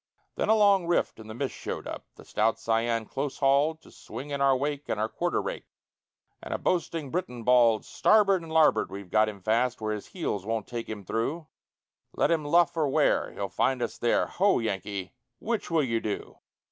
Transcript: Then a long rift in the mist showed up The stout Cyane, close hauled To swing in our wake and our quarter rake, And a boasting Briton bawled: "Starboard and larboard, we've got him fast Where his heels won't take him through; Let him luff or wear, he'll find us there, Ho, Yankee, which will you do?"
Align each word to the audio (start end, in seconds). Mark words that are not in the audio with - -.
Then 0.33 0.49
a 0.49 0.55
long 0.55 0.87
rift 0.87 1.19
in 1.19 1.27
the 1.27 1.35
mist 1.35 1.53
showed 1.53 1.85
up 1.85 2.07
The 2.15 2.25
stout 2.25 2.57
Cyane, 2.57 3.05
close 3.05 3.37
hauled 3.37 3.83
To 3.83 3.91
swing 3.91 4.31
in 4.31 4.41
our 4.41 4.57
wake 4.57 4.89
and 4.89 4.99
our 4.99 5.07
quarter 5.07 5.39
rake, 5.39 5.67
And 6.41 6.51
a 6.55 6.57
boasting 6.57 7.11
Briton 7.11 7.43
bawled: 7.43 7.85
"Starboard 7.85 8.41
and 8.41 8.51
larboard, 8.51 8.89
we've 8.89 9.11
got 9.11 9.29
him 9.29 9.41
fast 9.41 9.79
Where 9.79 9.93
his 9.93 10.07
heels 10.07 10.43
won't 10.43 10.65
take 10.65 10.89
him 10.89 11.05
through; 11.05 11.45
Let 12.13 12.31
him 12.31 12.43
luff 12.45 12.75
or 12.75 12.87
wear, 12.87 13.31
he'll 13.33 13.47
find 13.49 13.79
us 13.83 13.99
there, 13.99 14.25
Ho, 14.25 14.57
Yankee, 14.57 15.13
which 15.37 15.69
will 15.69 15.83
you 15.83 15.99
do?" 15.99 16.39